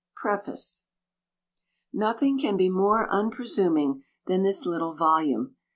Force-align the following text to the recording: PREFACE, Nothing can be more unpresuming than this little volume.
PREFACE, 0.15 0.85
Nothing 1.93 2.39
can 2.39 2.57
be 2.57 2.71
more 2.71 3.07
unpresuming 3.09 4.01
than 4.25 4.41
this 4.41 4.65
little 4.65 4.95
volume. 4.95 5.57